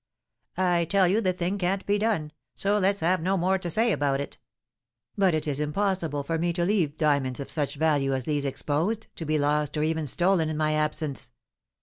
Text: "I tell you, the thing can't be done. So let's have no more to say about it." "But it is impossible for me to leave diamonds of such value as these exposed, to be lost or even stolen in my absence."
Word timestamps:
"I 0.57 0.85
tell 0.85 1.07
you, 1.07 1.21
the 1.21 1.31
thing 1.31 1.59
can't 1.59 1.85
be 1.85 1.99
done. 1.99 2.31
So 2.55 2.79
let's 2.79 3.01
have 3.01 3.21
no 3.21 3.37
more 3.37 3.59
to 3.59 3.69
say 3.69 3.91
about 3.91 4.19
it." 4.19 4.39
"But 5.15 5.35
it 5.35 5.47
is 5.47 5.59
impossible 5.59 6.23
for 6.23 6.39
me 6.39 6.53
to 6.53 6.65
leave 6.65 6.97
diamonds 6.97 7.39
of 7.39 7.51
such 7.51 7.75
value 7.75 8.11
as 8.15 8.23
these 8.25 8.43
exposed, 8.43 9.15
to 9.15 9.25
be 9.25 9.37
lost 9.37 9.77
or 9.77 9.83
even 9.83 10.07
stolen 10.07 10.49
in 10.49 10.57
my 10.57 10.73
absence." 10.73 11.29